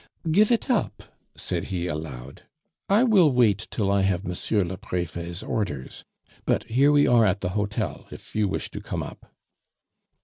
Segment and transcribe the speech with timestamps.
[0.31, 1.03] "Give it up?"
[1.35, 2.41] said he aloud.
[2.89, 6.05] "I will wait till I have Monsieur le Prefet's orders.
[6.43, 9.27] But here we are at the hotel, if you wish to come up."